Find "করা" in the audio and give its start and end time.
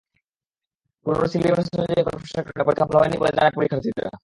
2.03-2.17